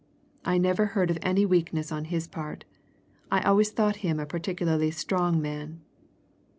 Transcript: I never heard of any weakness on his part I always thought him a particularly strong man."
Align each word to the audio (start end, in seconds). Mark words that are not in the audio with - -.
I 0.43 0.57
never 0.57 0.87
heard 0.87 1.11
of 1.11 1.19
any 1.21 1.45
weakness 1.45 1.91
on 1.91 2.05
his 2.05 2.25
part 2.25 2.65
I 3.31 3.41
always 3.43 3.69
thought 3.69 3.97
him 3.97 4.19
a 4.19 4.25
particularly 4.25 4.89
strong 4.89 5.39
man." 5.39 5.81